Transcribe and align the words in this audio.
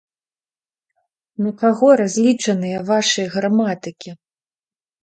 На 1.45 1.51
каго 1.65 1.87
разлічаныя 2.01 2.77
вашы 2.89 3.21
граматыкі? 3.39 4.11